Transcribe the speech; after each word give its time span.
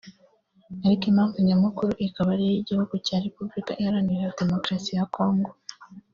ariko 0.85 1.03
impamvu 1.11 1.37
nyamukuru 1.47 1.91
ikaba 2.07 2.31
ngo 2.31 2.33
ari 2.35 2.47
igihugu 2.61 2.93
cya 3.05 3.17
Repubulkika 3.23 3.71
Iharanira 3.81 4.35
Demokarasi 4.39 4.91
ya 4.97 5.05
Congo 5.15 5.49